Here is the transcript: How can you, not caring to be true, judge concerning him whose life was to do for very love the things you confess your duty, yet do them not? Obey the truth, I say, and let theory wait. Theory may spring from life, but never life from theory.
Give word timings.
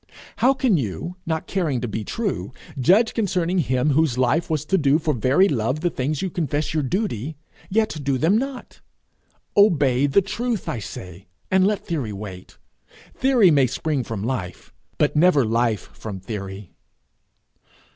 How 0.37 0.55
can 0.55 0.77
you, 0.77 1.17
not 1.27 1.45
caring 1.45 1.79
to 1.81 1.87
be 1.87 2.03
true, 2.03 2.51
judge 2.79 3.13
concerning 3.13 3.59
him 3.59 3.91
whose 3.91 4.17
life 4.17 4.49
was 4.49 4.65
to 4.65 4.77
do 4.79 4.97
for 4.97 5.13
very 5.13 5.47
love 5.47 5.81
the 5.81 5.91
things 5.91 6.23
you 6.23 6.31
confess 6.31 6.73
your 6.73 6.81
duty, 6.81 7.37
yet 7.69 7.95
do 8.03 8.17
them 8.17 8.35
not? 8.35 8.81
Obey 9.55 10.07
the 10.07 10.23
truth, 10.23 10.67
I 10.67 10.79
say, 10.79 11.27
and 11.51 11.67
let 11.67 11.85
theory 11.85 12.13
wait. 12.13 12.57
Theory 13.13 13.51
may 13.51 13.67
spring 13.67 14.03
from 14.03 14.23
life, 14.23 14.73
but 14.97 15.15
never 15.15 15.45
life 15.45 15.91
from 15.93 16.19
theory. 16.19 16.73